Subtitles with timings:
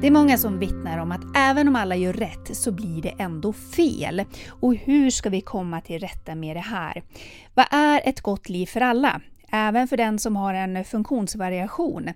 [0.00, 3.14] Det är många som vittnar om att även om alla gör rätt så blir det
[3.18, 4.24] ändå fel.
[4.48, 7.02] Och hur ska vi komma till rätta med det här?
[7.54, 9.20] Vad är ett gott liv för alla?
[9.52, 12.10] Även för den som har en funktionsvariation.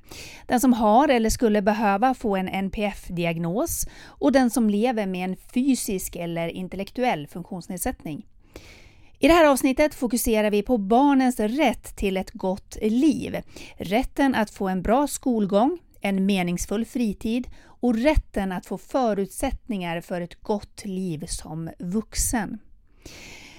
[0.46, 5.36] Den som har eller skulle behöva få en NPF-diagnos och den som lever med en
[5.54, 8.26] fysisk eller intellektuell funktionsnedsättning.
[9.18, 13.36] I det här avsnittet fokuserar vi på barnens rätt till ett gott liv.
[13.76, 20.20] Rätten att få en bra skolgång, en meningsfull fritid och rätten att få förutsättningar för
[20.20, 22.58] ett gott liv som vuxen.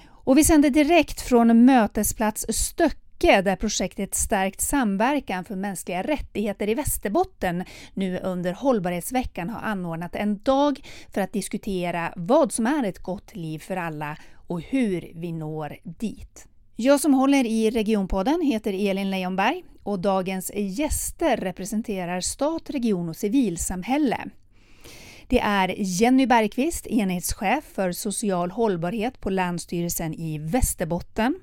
[0.06, 6.74] Och vi sänder direkt från Mötesplats Stöcke där projektet Stärkt samverkan för mänskliga rättigheter i
[6.74, 10.80] Västerbotten nu under hållbarhetsveckan har anordnat en dag
[11.14, 14.18] för att diskutera vad som är ett gott liv för alla
[14.48, 16.48] och hur vi når dit.
[16.76, 23.16] Jag som håller i Regionpodden heter Elin Leijonberg och dagens gäster representerar stat, region och
[23.16, 24.18] civilsamhälle.
[25.28, 31.36] Det är Jenny Bergqvist, enhetschef för social hållbarhet på Länsstyrelsen i Västerbotten.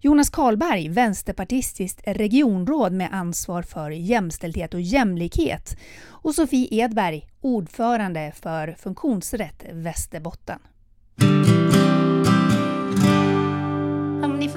[0.00, 5.76] Jonas Karlberg, vänsterpartistiskt regionråd med ansvar för jämställdhet och jämlikhet.
[6.04, 10.58] Och Sofie Edberg, ordförande för Funktionsrätt Västerbotten.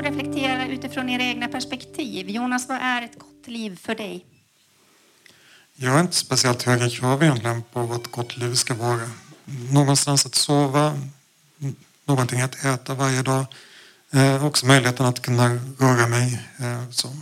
[0.06, 2.30] Reflektera utifrån era egna perspektiv.
[2.30, 4.26] Jonas, vad är ett gott liv för dig?
[5.76, 9.10] Jag har inte speciellt höga krav egentligen på vad ett gott liv ska vara.
[9.72, 11.00] Någonstans att sova,
[12.06, 13.46] någonting att äta varje dag.
[14.12, 16.40] Eh, också möjligheten att kunna röra mig.
[16.60, 17.18] Eh, så.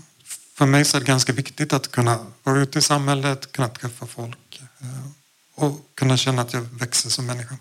[0.55, 4.07] För mig så är det ganska viktigt att kunna vara ute i samhället, kunna träffa
[4.07, 5.07] folk eh,
[5.55, 7.55] och kunna känna att jag växer som människa.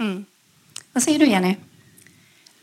[0.00, 0.24] Mm.
[0.92, 1.56] Vad säger du Jenny?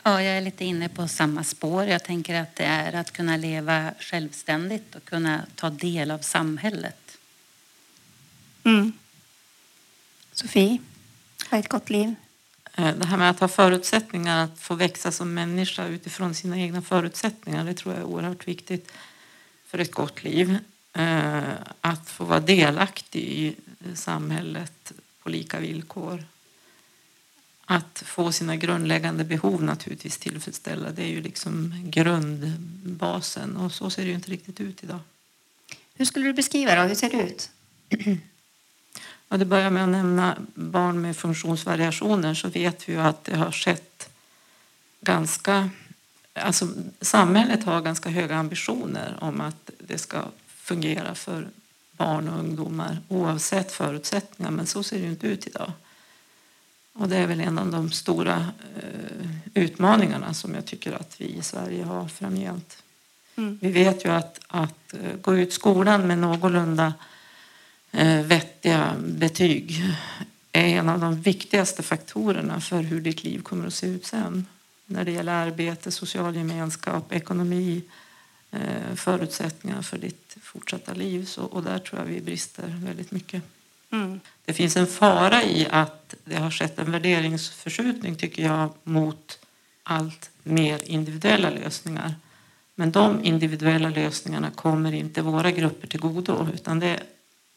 [0.06, 1.84] Ja, jag är lite inne på samma spår.
[1.84, 7.18] Jag tänker att det är att kunna leva självständigt och kunna ta del av samhället.
[8.64, 8.92] Mm.
[10.32, 10.78] Sofie,
[11.50, 12.14] ha ett gott liv.
[12.74, 16.82] Eh, det här med att ha förutsättningar att få växa som människa utifrån sina egna
[16.82, 18.92] förutsättningar, det tror jag är oerhört viktigt
[19.66, 20.58] för ett gott liv.
[20.92, 21.42] Eh,
[21.80, 23.56] att få vara delaktig i
[23.94, 24.92] samhället
[25.22, 26.24] på lika villkor
[27.64, 30.90] att få sina grundläggande behov naturligtvis tillfredsställda.
[30.90, 35.00] Det är ju liksom grundbasen och så ser det ju inte riktigt ut idag.
[35.94, 36.88] Hur skulle du beskriva det?
[36.88, 37.50] Hur ser det ut?
[39.28, 43.36] Ja, det börjar med att nämna barn med funktionsvariationer så vet vi ju att det
[43.36, 44.08] har skett
[45.00, 45.70] ganska...
[46.32, 46.68] Alltså,
[47.00, 51.48] samhället har ganska höga ambitioner om att det ska fungera för
[51.92, 55.72] barn och ungdomar oavsett förutsättningar men så ser det ju inte ut idag.
[56.96, 58.46] Och det är väl en av de stora
[58.82, 62.82] eh, utmaningarna som jag tycker att vi i Sverige har framgent.
[63.36, 63.58] Mm.
[63.62, 66.94] Vi vet ju att, att uh, gå ut skolan med någorlunda
[67.94, 69.82] uh, vettiga betyg
[70.52, 74.46] är en av de viktigaste faktorerna för hur ditt liv kommer att se ut sen.
[74.86, 77.82] När det gäller arbete, social gemenskap, ekonomi,
[78.94, 81.24] förutsättningar för ditt fortsatta liv.
[81.24, 83.42] Så, och där tror jag vi brister väldigt mycket.
[83.94, 84.20] Mm.
[84.44, 89.38] Det finns en fara i att det har skett en värderingsförskjutning tycker jag mot
[89.82, 92.14] allt mer individuella lösningar.
[92.74, 97.02] Men de individuella lösningarna kommer inte våra grupper till godo utan det är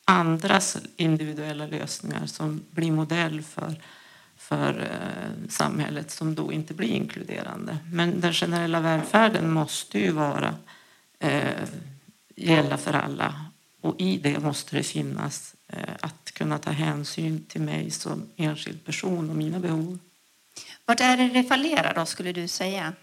[0.06, 3.82] andras individuella lösningar som blir modell för,
[4.38, 7.78] för eh, samhället som då inte blir inkluderande.
[7.92, 10.56] Men den generella välfärden måste ju vara
[11.20, 11.64] eh,
[12.36, 13.46] gälla för alla
[13.82, 18.86] och i det måste det finnas Eh, att kunna ta hänsyn till mig som enskild
[18.86, 20.00] person och mina behov.
[20.86, 22.94] Vart är det det fallerar då, skulle du säga?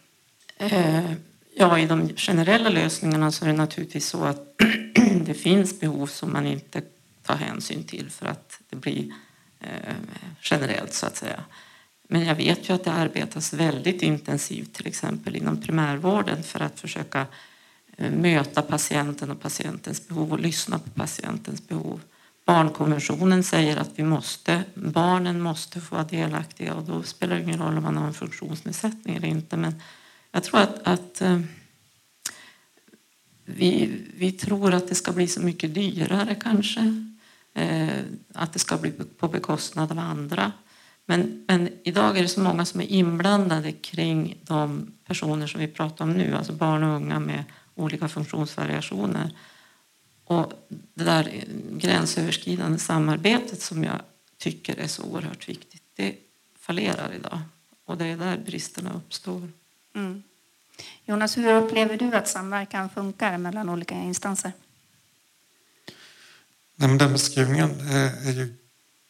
[0.57, 1.13] Eh,
[1.55, 4.59] ja, i de generella lösningarna så är det naturligtvis så att
[5.27, 6.83] det finns behov som man inte
[7.23, 9.13] tar hänsyn till för att det blir
[9.61, 9.95] eh,
[10.43, 11.45] generellt så att säga.
[12.09, 16.81] Men jag vet ju att det arbetas väldigt intensivt till exempel inom primärvården för att
[16.81, 17.27] försöka
[17.97, 22.01] möta patienten och patientens behov och lyssna på patientens behov.
[22.45, 27.59] Barnkonventionen säger att vi måste, barnen måste få vara delaktiga och då spelar det ingen
[27.59, 29.57] roll om man har en funktionsnedsättning eller inte.
[29.57, 29.83] Men
[30.31, 31.41] jag tror att, att eh,
[33.45, 37.05] vi, vi tror att det ska bli så mycket dyrare kanske.
[37.55, 37.99] Eh,
[38.35, 40.53] att det ska bli på bekostnad av andra.
[41.07, 45.69] Men, men idag är det så många som är inblandade kring de personer som vi
[45.69, 47.45] pratar om nu, alltså barn och unga med
[47.75, 49.31] olika funktionsvariationer
[50.25, 50.53] och
[50.95, 54.01] det där gränsöverskridande samarbetet som jag
[54.39, 56.17] tycker är så oerhört viktigt, det
[56.59, 57.41] fallerar idag.
[57.85, 59.49] Och det är där bristerna uppstår.
[59.95, 60.23] Mm.
[61.05, 64.53] Jonas, hur upplever du att samverkan funkar mellan olika instanser?
[66.77, 68.55] Nej, men den beskrivningen är ju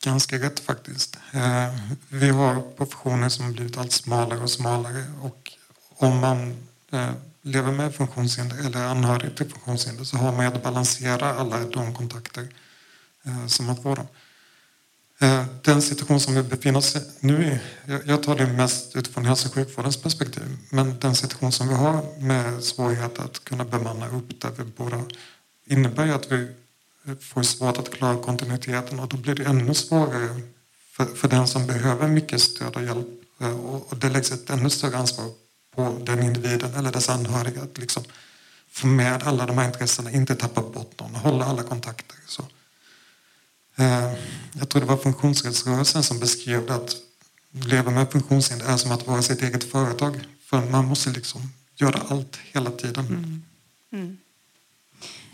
[0.04, 1.16] ganska rätt faktiskt.
[1.32, 1.74] Eh,
[2.08, 5.52] vi har professioner som blivit allt smalare och smalare och
[5.96, 6.56] om man
[6.90, 7.10] eh,
[7.44, 11.94] lever med funktionshinder eller är anhörig till funktionshinder så har man att balansera alla de
[11.94, 12.48] kontakter
[13.24, 13.96] eh, som man får.
[13.96, 14.06] Dem.
[15.18, 17.58] Eh, den situation som vi befinner oss i nu,
[18.04, 22.20] jag tar det mest utifrån hälso och sjukvårdens perspektiv, men den situation som vi har
[22.20, 25.04] med svårighet att kunna bemanna upp där vi borde
[25.66, 26.48] innebär ju att vi
[27.20, 30.40] får svårt att klara kontinuiteten och då blir det ännu svårare
[30.92, 33.08] för, för den som behöver mycket stöd och hjälp
[33.40, 35.43] eh, och, och det läggs ett ännu större ansvar
[35.74, 38.04] på den individen eller dess anhöriga att liksom
[38.70, 42.16] få med alla de här intressena, inte tappa bort någon, hålla alla kontakter.
[42.26, 42.42] Så.
[43.76, 44.12] Eh,
[44.52, 46.96] jag tror det var funktionsrättsrörelsen som beskrev det att
[47.50, 50.20] leva med funktionshinder är som att vara sitt eget företag.
[50.40, 51.40] För man måste liksom
[51.76, 53.06] göra allt hela tiden.
[53.06, 53.42] Mm.
[53.92, 54.18] Mm.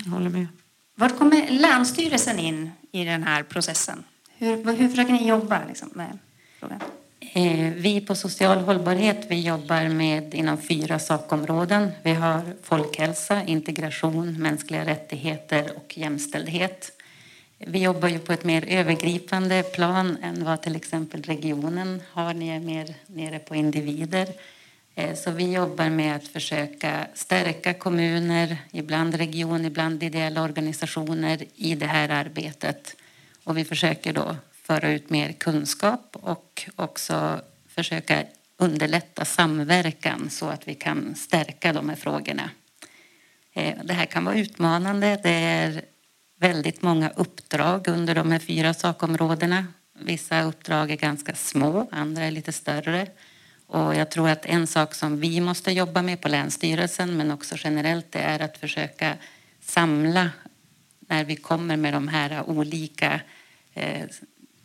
[0.04, 0.46] Jag håller med.
[0.94, 4.04] Var kommer Länsstyrelsen in i den här processen?
[4.38, 6.18] Hur, hur försöker ni jobba liksom, med
[6.60, 6.80] frågan?
[7.32, 11.92] Eh, vi på Social hållbarhet vi jobbar med inom fyra sakområden.
[12.02, 16.92] Vi har folkhälsa, integration, mänskliga rättigheter och jämställdhet.
[17.58, 22.34] Vi jobbar ju på ett mer övergripande plan än vad till exempel regionen har.
[22.34, 24.28] Ni är mer nere på individer.
[24.94, 31.74] Eh, så vi jobbar med att försöka stärka kommuner, ibland region, ibland ideella organisationer i
[31.74, 32.96] det här arbetet.
[33.44, 34.36] Och vi försöker då
[34.70, 38.24] föra ut mer kunskap och också försöka
[38.56, 42.50] underlätta samverkan så att vi kan stärka de här frågorna.
[43.54, 45.20] Eh, det här kan vara utmanande.
[45.22, 45.82] Det är
[46.40, 49.66] väldigt många uppdrag under de här fyra sakområdena.
[50.00, 53.06] Vissa uppdrag är ganska små, andra är lite större.
[53.66, 57.54] Och jag tror att en sak som vi måste jobba med på Länsstyrelsen men också
[57.58, 59.16] generellt det är att försöka
[59.60, 60.30] samla
[61.00, 63.20] när vi kommer med de här olika
[63.74, 64.06] eh,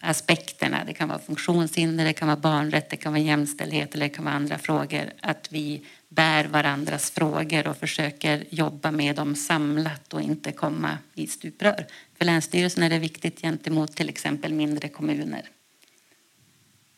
[0.05, 0.83] aspekterna.
[0.87, 4.25] Det kan vara funktionshinder, det kan vara barnrätt, det kan vara jämställdhet eller det kan
[4.25, 5.11] vara andra frågor.
[5.21, 11.27] Att vi bär varandras frågor och försöker jobba med dem samlat och inte komma i
[11.27, 11.85] stuprör.
[12.17, 15.49] För Länsstyrelsen är det viktigt gentemot till exempel mindre kommuner.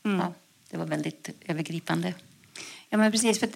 [0.06, 0.20] Mm.
[0.20, 0.34] Ja,
[0.70, 2.14] det var väldigt övergripande.
[2.90, 3.40] Ja, men precis.
[3.40, 3.50] För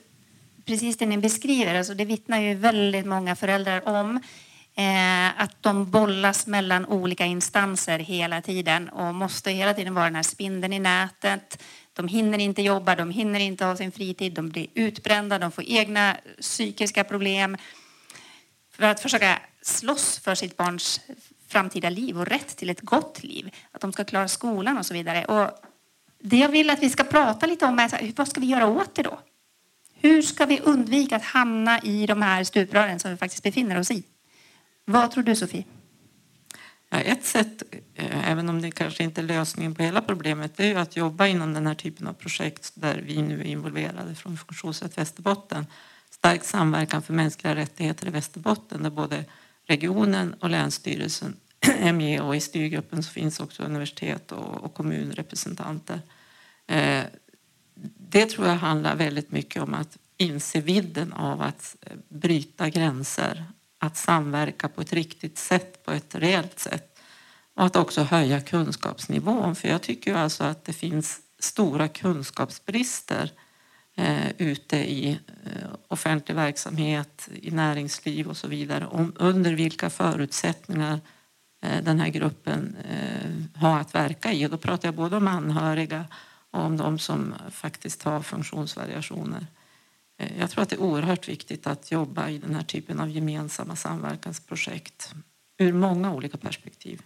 [0.66, 4.20] precis det ni beskriver, alltså det vittnar ju väldigt många föräldrar om.
[4.76, 10.16] Eh, att de bollas mellan olika instanser hela tiden och måste hela tiden vara den
[10.16, 11.64] här spindeln i nätet.
[11.94, 15.64] De hinner inte jobba, de hinner inte ha sin fritid, de blir utbrända, de får
[15.68, 17.58] egna psykiska problem.
[18.72, 21.02] För att försöka slåss för sitt barns
[21.48, 23.56] framtida liv och rätt till ett gott liv.
[23.72, 25.26] Att de ska klara skolan och så vidare.
[25.26, 25.52] Och
[26.20, 28.96] det jag vill att vi ska prata lite om är vad ska vi göra åt
[28.96, 29.20] det då?
[29.94, 33.92] Hur ska vi undvika att hamna i de här stuprören som vi faktiskt befinner oss
[33.92, 34.04] i?
[34.86, 35.66] Vad tror du, Sofie?
[36.90, 37.64] Ja, ett sätt,
[37.96, 41.28] eh, även om det kanske inte är lösningen på hela problemet, det är att jobba
[41.28, 45.66] inom den här typen av projekt där vi nu är involverade från Funktionsrätt Västerbotten.
[46.10, 49.26] Stark samverkan för mänskliga rättigheter i Västerbotten där både
[49.68, 56.02] regionen och Länsstyrelsen är med och i styrgruppen så finns också universitet och, kommunrepresentanter.
[56.68, 57.04] Eh,
[58.10, 63.46] det tror jag handlar väldigt mycket om att inse vidden av att eh, bryta gränser
[63.84, 67.00] att samverka på ett riktigt sätt, på ett reellt sätt.
[67.56, 69.56] Och att också höja kunskapsnivån.
[69.56, 73.32] För jag tycker alltså att det finns stora kunskapsbrister
[73.96, 81.00] eh, ute i eh, offentlig verksamhet, i näringsliv och så vidare om under vilka förutsättningar
[81.62, 84.46] eh, den här gruppen eh, har att verka i.
[84.46, 86.06] Och då pratar jag både om anhöriga
[86.52, 89.46] och om de som faktiskt har funktionsvariationer.
[90.22, 93.10] Eh, jag tror att det är oerhört viktigt att jobba i den här typen av
[93.10, 95.14] gemensamma samverkansprojekt
[95.58, 97.02] ur många olika perspektiv.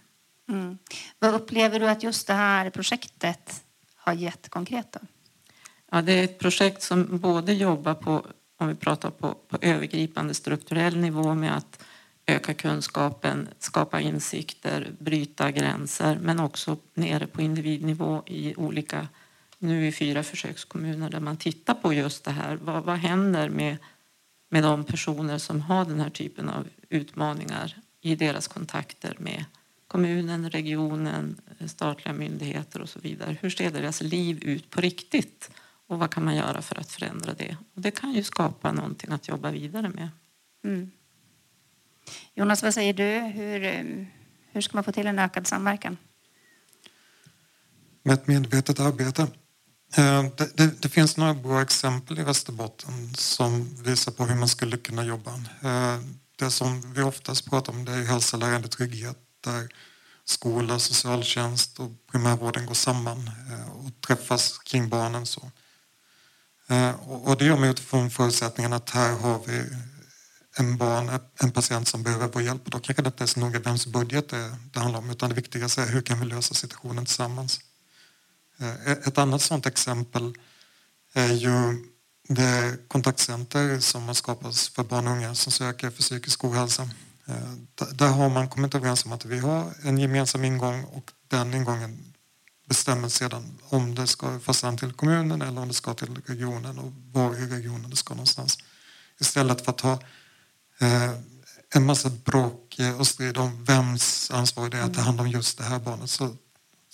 [0.48, 0.78] Mm.
[1.18, 3.64] Vad upplever du att just det här projektet
[3.96, 4.92] har gett konkret?
[4.92, 5.00] Då?
[5.90, 8.26] Ja, det är ett projekt som både jobbar på,
[8.58, 11.84] om vi pratar på, på övergripande strukturell nivå med att
[12.26, 19.08] öka kunskapen, skapa insikter, bryta gränser men också nere på individnivå i olika
[19.58, 22.56] nu i fyra försökskommuner där man tittar på just det här.
[22.56, 23.76] Vad, vad händer med,
[24.48, 29.44] med de personer som har den här typen av utmaningar i deras kontakter med
[29.88, 33.36] kommunen, regionen, statliga myndigheter och så vidare.
[33.40, 35.50] Hur ser deras liv ut på riktigt?
[35.88, 37.56] Och vad kan man göra för att förändra det?
[37.74, 40.08] Och det kan ju skapa någonting att jobba vidare med.
[40.64, 40.90] Mm.
[42.34, 43.18] Jonas, vad säger du?
[43.18, 43.60] Hur,
[44.52, 45.96] hur ska man få till en ökad samverkan?
[48.02, 49.45] Med ett medvetet arbete Eh,
[49.94, 54.48] Eh, det, det, det, finns några bra exempel i Västerbotten som visar på hur man
[54.48, 55.34] skulle kunna jobba.
[55.62, 55.98] Eh,
[56.38, 59.68] det som vi oftast pratar om det är hälsa, lärande, trygghet där
[60.24, 65.26] skola, socialtjänst och primärvården går samman eh, och träffas kring barnen.
[65.26, 65.50] Så.
[67.06, 69.64] Och det gör man utifrån förutsättningen att här har vi
[70.58, 72.64] en barn, en patient som behöver vår hjälp.
[72.64, 75.28] Och då kanske det inte är så noga vems budget det, det handlar om utan
[75.28, 77.60] det viktigaste är hur kan vi lösa situationen tillsammans.
[78.86, 80.34] Ett annat sådant exempel
[81.12, 81.84] är ju
[82.28, 86.82] det kontaktcenter som har skapats för barn och unga som söker för psykisk ohälsa.
[87.26, 87.52] Eh,
[87.92, 92.14] där har man kommit överens om att vi har en gemensam ingång och den ingången
[92.68, 96.92] bestämmer sedan om det ska hand till kommunen eller om det ska till regionen och
[97.12, 98.58] var i regionen det ska någonstans.
[99.20, 99.92] Istället för att ha
[100.78, 101.10] eh,
[101.74, 105.58] en massa bråk och strid om vems ansvar det är att ta hand om just
[105.58, 106.36] det här barnet så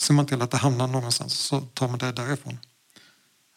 [0.02, 2.58] ser man till att det hamnar någonstans så tar man det därifrån.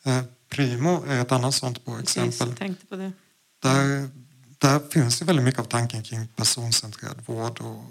[0.03, 2.55] Eh, Primo är ett annat sånt bra exempel.
[2.55, 3.11] tänkte på det.
[3.59, 4.09] Där,
[4.57, 7.83] där finns det väldigt mycket av tanken kring personcentrerad vård och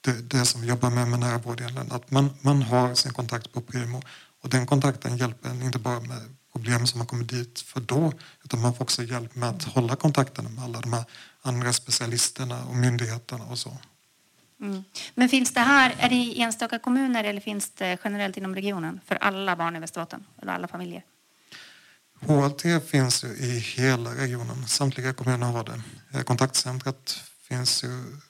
[0.00, 3.52] det, det som vi jobbar med med nära vård att man, man har sin kontakt
[3.52, 4.02] på Primo
[4.42, 8.12] och den kontakten hjälper en inte bara med problem som man kommer dit för då
[8.44, 11.04] utan man får också hjälp med att hålla kontakten med alla de här
[11.42, 13.78] andra specialisterna och myndigheterna och så.
[14.60, 14.84] Mm.
[15.14, 19.00] Men finns det här, är det i enstaka kommuner eller finns det generellt inom regionen
[19.06, 21.02] för alla barn i Västerbotten eller alla familjer?
[22.20, 24.68] HLT finns ju i hela regionen.
[24.68, 25.80] Samtliga kommuner har det.
[26.14, 28.20] Eh, kontaktcentret finns ju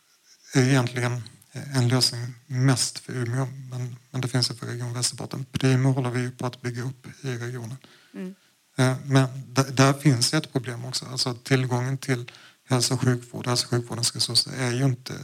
[0.54, 1.22] egentligen
[1.52, 5.44] en lösning mest för Umeå men, men det finns ju för Region Västerbotten.
[5.52, 7.76] Primo håller vi på att bygga upp i regionen.
[8.14, 8.34] Mm.
[8.76, 11.06] Eh, men där, finns ett problem också.
[11.06, 12.32] Alltså tillgången till
[12.68, 15.14] hälso och sjukvård, hälso och sjukvårdens resurser är ju inte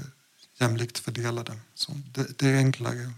[0.61, 1.53] jämlikt fördelade.
[1.75, 3.13] Så det, det är enklare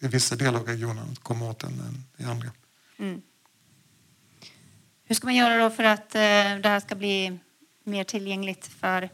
[0.00, 2.50] i vissa delar av regionen att komma åt den än i andra.
[2.98, 3.22] Mm.
[5.04, 6.20] Hur ska man göra då för att eh,
[6.62, 7.38] det här ska bli
[7.84, 9.10] mer tillgängligt för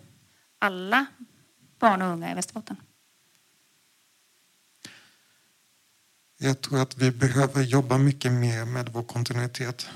[0.59, 1.07] alla
[1.79, 2.77] barn och unga i Västerbotten?
[6.39, 9.89] Jag tror att vi behöver jobba mycket mer med vår kontinuitet.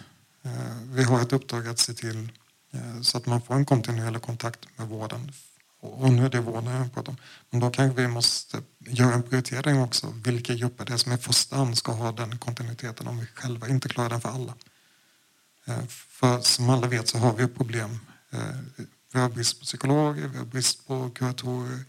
[0.43, 2.29] Eh, vi har ett uppdrag att se till
[2.71, 5.33] eh, så att man får en kontinuerlig kontakt med vården.
[5.81, 7.17] Och nu är det vården jag pratar om.
[7.51, 10.15] Men då kanske vi måste göra en prioritering också.
[10.25, 13.69] Vilka grupper det är som i första hand ska ha den kontinuiteten om vi själva
[13.69, 14.55] inte klarar den för alla.
[15.65, 17.99] Eh, för som alla vet så har vi problem.
[18.31, 18.41] Eh,
[19.13, 21.85] vi har brist på psykologer, vi har brist på kuratorer,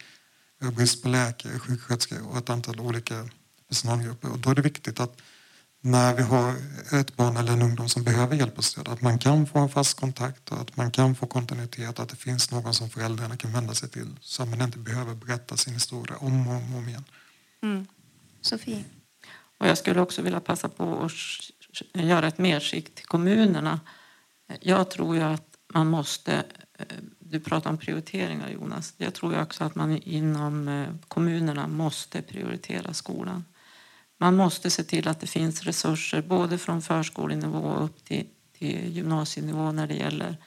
[0.60, 3.30] vi har brist på läkare, sjuksköterskor och ett antal olika
[3.68, 4.32] personalgrupper.
[4.32, 5.22] Och då är det viktigt att
[5.82, 6.56] när vi har
[7.00, 9.70] ett barn eller en ungdom som behöver hjälp och stöd att man kan få en
[9.70, 13.52] fast kontakt och att man kan få kontinuitet att det finns någon som föräldrarna kan
[13.52, 16.90] vända sig till så att man inte behöver berätta sin historia om och om, om
[16.90, 17.04] igen.
[17.62, 17.88] Mm.
[18.42, 18.84] Sofie?
[19.58, 21.10] Och jag skulle också vilja passa på
[21.96, 23.80] att göra ett medskick till kommunerna.
[24.60, 26.44] Jag tror ju att man måste,
[26.78, 26.86] eh,
[27.20, 32.94] du pratar om prioriteringar Jonas, jag tror också att man inom eh, kommunerna måste prioritera
[32.94, 33.46] skolan.
[34.22, 39.72] Man måste se till att det finns resurser både från förskolenivå upp till, till gymnasienivå
[39.72, 40.38] när det gäller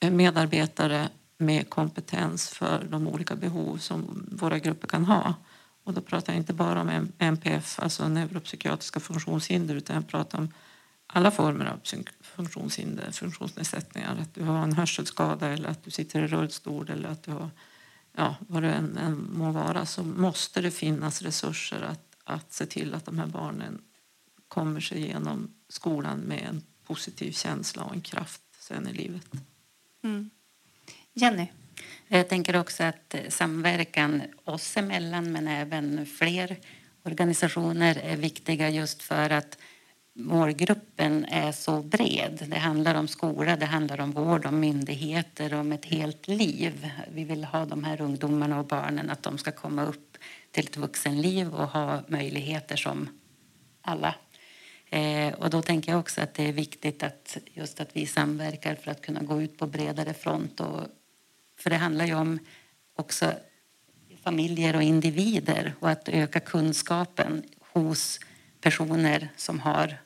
[0.00, 5.34] eh, medarbetare med kompetens för de olika behov som våra grupper kan ha.
[5.84, 10.52] Och då pratar jag inte bara om NPF, alltså neuropsykiatriska funktionshinder, utan jag pratar om
[11.06, 11.80] alla former av
[12.20, 14.16] funktionshinder, funktionsnedsättningar.
[14.22, 17.50] Att du har en hörselskada eller att du sitter i rullstol eller att du har
[18.16, 22.66] ja, vad det än, än må vara så måste det finnas resurser att, att se
[22.66, 23.82] till att de här barnen
[24.48, 29.30] kommer sig igenom skolan med en positiv känsla och en kraft sen i livet.
[30.04, 30.30] Mm.
[31.12, 31.46] Jenny?
[32.08, 36.56] Jag tänker också att samverkan oss emellan men även fler
[37.02, 39.58] organisationer är viktiga just för att
[40.14, 42.44] målgruppen är så bred.
[42.48, 46.90] Det handlar om skola, det handlar om vård, om myndigheter, om ett helt liv.
[47.12, 50.13] Vi vill ha de här ungdomarna och barnen att de ska komma upp
[50.54, 53.08] till ett vuxenliv och ha möjligheter som
[53.82, 54.14] alla.
[54.90, 58.74] Eh, och då tänker jag också att det är viktigt att just att vi samverkar
[58.74, 60.80] för att kunna gå ut på bredare front och
[61.58, 62.38] för det handlar ju om
[62.96, 63.32] också
[64.22, 68.20] familjer och individer och att öka kunskapen hos
[68.60, 69.96] personer som har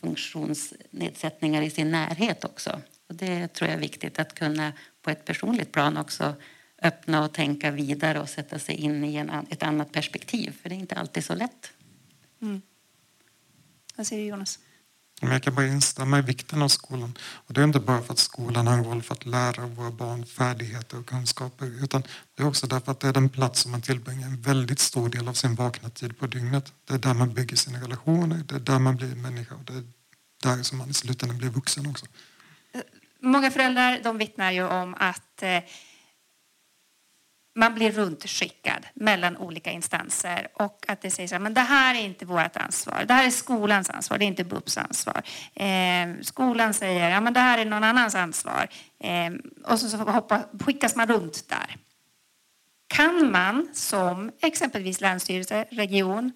[0.00, 2.80] funktionsnedsättningar i sin närhet också.
[3.08, 6.34] Och det tror jag är viktigt att kunna på ett personligt plan också
[6.82, 10.56] öppna och tänka vidare och sätta sig in i en, ett annat perspektiv.
[10.62, 11.72] För det är inte alltid så lätt.
[12.42, 12.62] Mm.
[13.96, 14.58] Vad säger du Jonas?
[15.20, 17.18] jag kan bara instämma i vikten av skolan.
[17.20, 19.90] Och det är inte bara för att skolan har en roll för att lära våra
[19.90, 22.02] barn färdigheter och kunskaper utan
[22.34, 25.08] det är också därför att det är den plats som man tillbringar en väldigt stor
[25.08, 26.72] del av sin vakna tid på dygnet.
[26.84, 29.72] Det är där man bygger sina relationer, det är där man blir människa och det
[29.72, 29.84] är
[30.42, 32.06] där som man i slutändan blir vuxen också.
[33.20, 35.58] Många föräldrar de vittnar ju om att eh,
[37.58, 42.24] man blir runtskickad mellan olika instanser och att det sägs att det här är inte
[42.24, 43.04] vårt ansvar.
[43.08, 45.22] Det här är skolans ansvar, det är inte BUPs ansvar.
[45.54, 48.68] Eh, skolan säger att ja, det här är någon annans ansvar.
[49.00, 49.32] Eh,
[49.64, 51.76] och så, så hoppa, skickas man runt där.
[52.86, 56.32] Kan man som exempelvis länsstyrelse, region,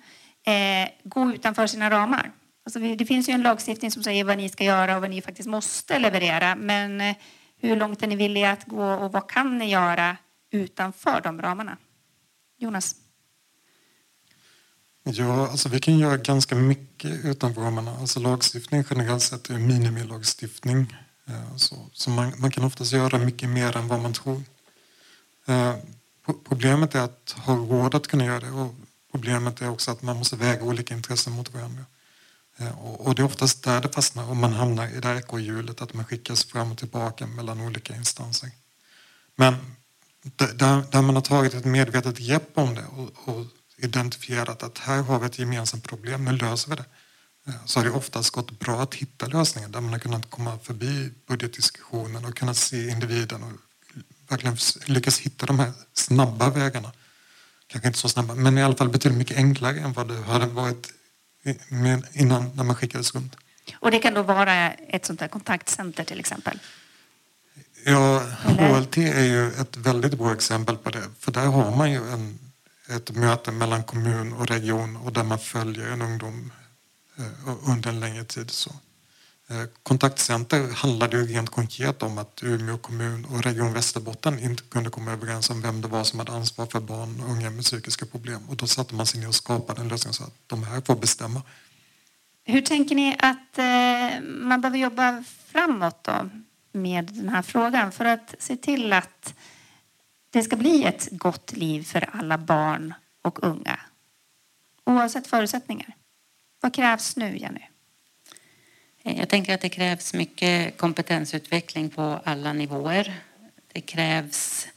[0.46, 2.30] eh, gå utanför sina ramar?
[2.64, 5.22] Alltså, det finns ju en lagstiftning som säger vad ni ska göra och vad ni
[5.22, 6.54] faktiskt måste leverera.
[6.54, 7.16] Men eh,
[7.60, 10.16] hur långt är ni villiga att gå och vad kan ni göra
[10.52, 11.76] utanför de ramarna?
[12.59, 12.97] Jonas?
[15.04, 17.97] Ja, alltså vi kan göra ganska mycket utanför ramarna.
[17.97, 20.97] Alltså lagstiftning generellt sett är minimilagstiftning.
[21.26, 24.42] Eh, så, så man, man, kan oftast göra mycket mer än vad man tror.
[25.47, 25.75] Eh,
[26.49, 28.75] problemet är att ha råd att kunna göra det och
[29.12, 31.85] problemet är också att man måste väga olika intressen mot varandra.
[32.56, 35.82] Eh, och det är oftast där det fastnar om man hamnar i det här ekorrhjulet
[35.82, 38.50] att man skickas fram och tillbaka mellan olika instanser.
[39.37, 39.56] Men
[40.22, 45.02] där, där man har tagit ett medvetet grepp om det och, och identifierat att här
[45.02, 46.84] har vi ett gemensamt problem, nu löser vi det.
[47.46, 50.58] Eh, så har det oftast gått bra att hitta lösningar där man har kunnat komma
[50.58, 53.52] förbi budgetdiskussionen och kunnat se individen och
[54.28, 56.92] verkligen lyckas hitta de här snabba vägarna.
[57.66, 60.46] Kanske inte så snabba, men i alla fall betydligt mycket enklare än vad det hade
[60.46, 60.92] varit
[62.12, 63.36] innan när man skickades runt.
[63.74, 66.58] Och det kan då vara ett sånt här kontaktcenter till exempel?
[67.84, 71.04] Ja, HLT är ju ett väldigt bra exempel på det.
[71.18, 72.38] För där har man ju en,
[72.88, 76.52] ett möte mellan kommun och region och där man följer en ungdom
[77.18, 78.50] eh, under en längre tid.
[78.50, 78.70] Så.
[79.50, 84.90] Eh, kontaktcenter handlade ju rent konkret om att Umeå kommun och Region Västerbotten inte kunde
[84.90, 88.06] komma överens om vem det var som hade ansvar för barn och unga med psykiska
[88.06, 88.48] problem.
[88.48, 90.96] Och då satte man sig ner och skapade en lösning så att de här får
[90.96, 91.42] bestämma.
[92.44, 96.30] Hur tänker ni att eh, man behöver jobba framåt då
[96.72, 99.35] med den här frågan för att se till att
[100.30, 103.80] det ska bli ett gott liv för alla barn och unga
[104.85, 105.94] oavsett förutsättningar?
[106.61, 107.68] Vad krävs nu, Jenny?
[109.02, 113.14] Eh, jag tänker att det krävs mycket kompetensutveckling på alla nivåer.
[113.72, 114.68] Det krävs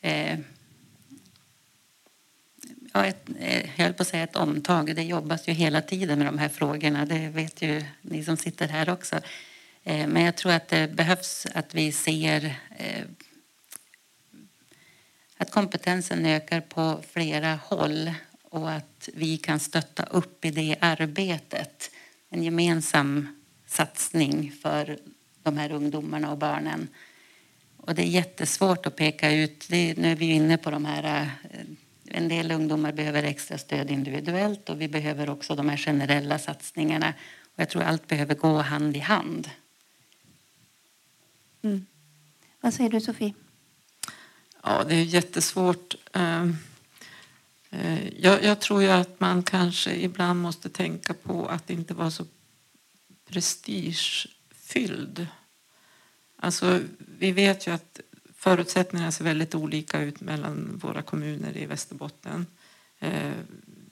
[0.00, 0.38] eh,
[2.92, 4.96] ja, ett, eh, jag höll på att säga ett omtag.
[4.96, 7.04] Det jobbas ju hela tiden med de här frågorna.
[7.06, 9.20] Det vet ju ni som sitter här också.
[9.88, 12.44] Eh, men jag tror att det behövs att vi ser
[12.78, 13.04] eh,
[15.36, 18.10] att kompetensen ökar på flera håll
[18.42, 21.90] och att vi kan stötta upp i det arbetet.
[22.28, 24.98] En gemensam satsning för
[25.42, 26.88] de här ungdomarna och barnen.
[27.76, 29.66] Och det är jättesvårt att peka ut.
[29.68, 31.22] Det, nu är vi inne på de här...
[31.22, 31.60] Eh,
[32.08, 37.14] en del ungdomar behöver extra stöd individuellt och vi behöver också de här generella satsningarna.
[37.54, 39.50] Och jag tror allt behöver gå hand i hand.
[41.66, 41.86] Mm.
[42.60, 43.34] Vad säger du, Sofie?
[44.62, 45.94] Ja, det är jättesvårt.
[46.12, 46.56] Ehm,
[47.70, 52.10] eh, jag, jag tror ju att man kanske ibland måste tänka på att inte vara
[52.10, 52.24] så
[53.28, 55.26] prestigefylld.
[56.36, 56.80] Alltså,
[57.18, 58.00] vi vet ju att
[58.34, 62.46] förutsättningarna ser väldigt olika ut mellan våra kommuner i Västerbotten.
[62.98, 63.32] Eh,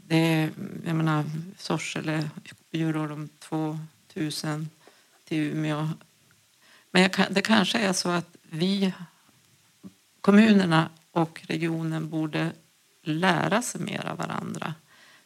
[0.06, 0.50] det är,
[0.87, 1.24] jag menar,
[1.58, 2.30] Sorsele,
[2.70, 4.68] Bjurholm 2000
[5.24, 5.88] till Umeå.
[6.94, 8.92] Men kan, det kanske är så att vi,
[10.20, 12.52] kommunerna och regionen borde
[13.02, 14.74] lära sig mer av varandra.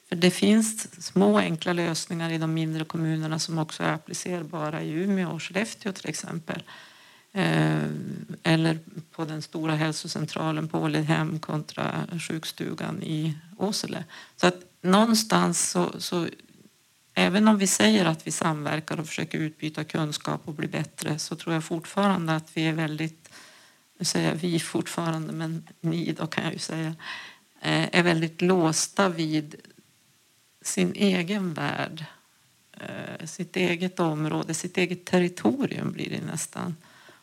[0.08, 4.90] För det finns små enkla lösningar i de mindre kommunerna som också är applicerbara i
[4.90, 6.62] Umeå och Skellefteå till exempel.
[7.32, 7.84] Eh,
[8.42, 8.78] eller
[9.10, 14.04] på den stora hälsocentralen på Ålidhem kontra sjukstugan i Åsele.
[14.36, 16.26] Så att någonstans så, så
[17.18, 21.36] även om vi säger att vi samverkar och försöker utbyta kunskap och bli bättre så
[21.36, 23.28] tror jag fortfarande att vi är väldigt,
[23.98, 26.94] nu säger jag vi fortfarande, men ni då kan jag ju säga,
[27.60, 29.54] eh, är väldigt låsta vid
[30.62, 32.04] sin egen värld,
[32.72, 36.76] eh, sitt eget område, sitt eget territorium blir det nästan.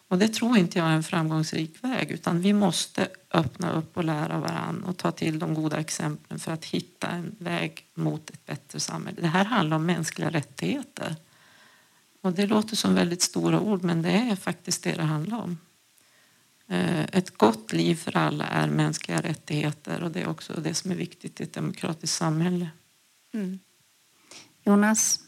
[0.08, 4.04] Och det tror inte jag är en framgångsrik väg utan vi måste öppna upp och
[4.04, 8.46] lära varandra och ta till de goda exemplen för att hitta en väg mot ett
[8.46, 9.22] bättre samhälle.
[9.22, 11.16] Det här handlar om mänskliga rättigheter.
[12.22, 15.58] Och det låter som väldigt stora ord men det är faktiskt det det handlar om.
[16.68, 20.92] Eh, ett gott liv för alla är mänskliga rättigheter och det är också det som
[20.92, 22.70] är viktigt i ett demokratiskt samhälle.
[23.34, 23.60] Mm.
[24.64, 25.20] Jonas?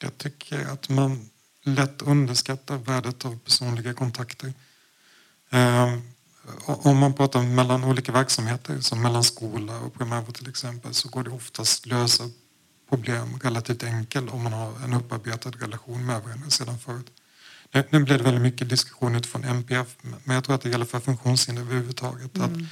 [0.00, 1.30] Jag tycker att man
[1.74, 4.52] lätt underskattar värdet av personliga kontakter.
[5.50, 5.98] Eh,
[6.64, 11.22] om man pratar mellan olika verksamheter, som mellan skola och primärvård till exempel, så går
[11.22, 12.24] det oftast lösa
[12.88, 17.06] problem relativt enkelt om man har en upparbetad relation med varandra sedan förut.
[17.90, 21.00] Nu blir det väldigt mycket diskussion utifrån MPF, men jag tror att det gäller för
[21.00, 22.36] funktionshinder överhuvudtaget.
[22.36, 22.52] Mm.
[22.52, 22.68] Att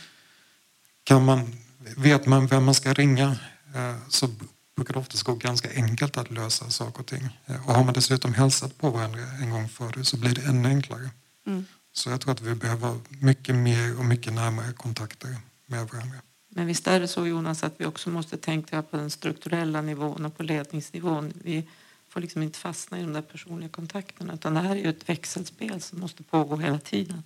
[1.05, 1.57] kan man,
[1.97, 3.37] vet man vem man ska ringa
[3.75, 4.29] eh, så
[4.77, 7.29] brukar det oftast gå ganska enkelt att lösa saker och ting.
[7.67, 11.11] Och har man dessutom hälsat på varandra en gång före så blir det ännu enklare.
[11.47, 11.65] Mm.
[11.93, 15.37] Så jag tror att vi behöver mycket mer och mycket närmare kontakter
[15.67, 16.17] med varandra.
[16.49, 20.25] Men visst är det så Jonas att vi också måste tänka på den strukturella nivån
[20.25, 21.33] och på ledningsnivån.
[21.45, 21.69] Vi
[22.09, 25.09] får liksom inte fastna i de där personliga kontakterna utan det här är ju ett
[25.09, 27.23] växelspel som måste pågå hela tiden.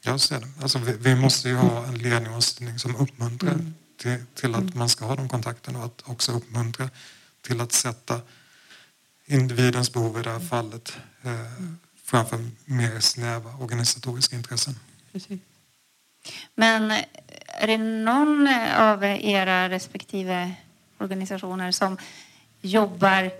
[0.00, 0.48] Jag ser det.
[0.62, 3.74] Alltså vi, vi måste ju ha en ledning och styrning som uppmuntrar mm.
[3.96, 4.78] Till, till, att mm.
[4.78, 6.90] man ska ha de kontakterna och att också uppmuntra
[7.40, 8.20] till att sätta
[9.26, 11.32] individens behov i det här fallet eh,
[12.04, 14.74] framför mer snäva organisatoriska intressen.
[15.12, 15.40] Precis.
[16.54, 16.90] Men
[17.46, 20.54] är det någon av era respektive
[20.98, 21.98] organisationer som
[22.60, 23.30] jobbar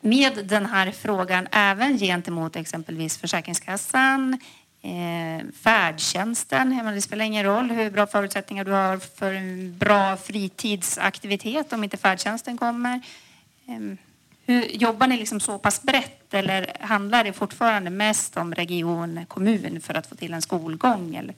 [0.00, 4.38] med den här frågan även gentemot exempelvis Försäkringskassan,
[4.82, 6.94] eh, färdtjänsten.
[6.94, 11.96] Det spelar ingen roll hur bra förutsättningar du har för en bra fritidsaktivitet om inte
[11.96, 13.00] färdtjänsten kommer.
[13.66, 13.98] Eh,
[14.46, 19.80] hur, jobbar ni liksom så pass brett eller handlar det fortfarande mest om region, kommun
[19.80, 21.14] för att få till en skolgång?
[21.14, 21.34] Eller?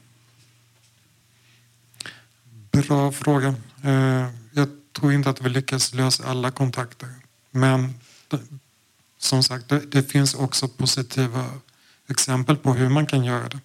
[2.73, 3.55] Bra fråga.
[3.85, 7.09] Eh, jag tror inte att vi lyckas lösa alla kontakter.
[7.51, 7.95] Men
[9.19, 11.45] som sagt, det finns också positiva
[12.09, 13.61] exempel på hur man kan göra det.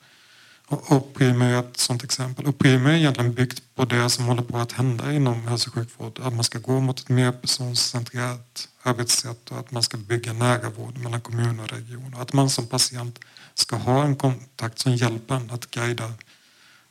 [0.72, 2.46] Och Primo är ett sådant exempel.
[2.46, 5.74] Och Primo är egentligen byggt på det som håller på att hända inom hälso och
[5.74, 6.20] sjukvård.
[6.24, 10.70] Att man ska gå mot ett mer personcentrerat arbetssätt och att man ska bygga nära
[10.70, 12.16] vård mellan kommun och region.
[12.18, 13.20] Att man som patient
[13.54, 16.14] ska ha en kontakt som hjälper en att guida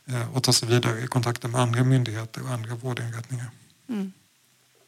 [0.06, 3.50] eh, och ta sig vidare i kontakter med andra myndigheter och andra vårdinrättningar.
[3.88, 4.12] Mm.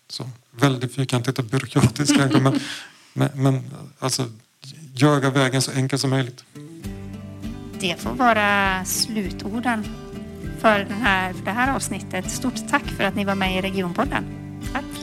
[0.08, 2.60] Så, väldigt fyrkantigt och byråkratiskt kanske men,
[3.12, 4.30] men, men alltså,
[4.94, 6.44] göra vägen så enkel som möjligt.
[7.80, 9.84] Det får vara slutorden
[10.60, 12.30] för, den här, för det här avsnittet.
[12.30, 14.24] Stort tack för att ni var med i Regionpodden.
[14.72, 14.99] Tack!